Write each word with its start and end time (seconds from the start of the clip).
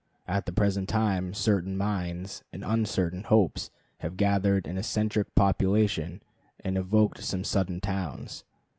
At 0.27 0.47
the 0.47 0.51
present 0.51 0.89
time 0.89 1.31
certain 1.31 1.77
mines, 1.77 2.43
and 2.51 2.63
uncertain 2.63 3.21
hopes, 3.21 3.69
have 3.99 4.17
gathered 4.17 4.65
an 4.65 4.79
eccentric 4.79 5.35
population 5.35 6.23
and 6.59 6.75
evoked 6.75 7.23
some 7.23 7.43
sudden 7.43 7.79
towns. 7.79 8.43